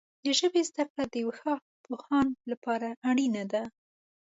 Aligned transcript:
د 0.23 0.25
ژبې 0.39 0.61
زده 0.69 0.83
کړه 0.91 1.03
د 1.07 1.13
یو 1.23 1.31
ښه 1.39 1.53
پوهاند 1.85 2.33
لپاره 2.51 2.87
اړینه 3.09 3.43
ده. 3.51 3.63